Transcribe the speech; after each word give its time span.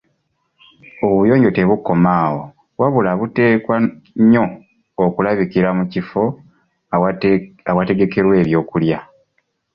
Obuyonjo 1.05 1.49
tebukoma 1.55 2.11
awo 2.25 2.41
wabula 2.79 3.11
buteekwa 3.19 3.75
nnyo 4.19 4.45
okulabikira 5.05 5.69
mu 5.77 5.83
kifo 5.93 6.23
awategekerwa 7.71 8.33
ebyokulya. 8.41 8.99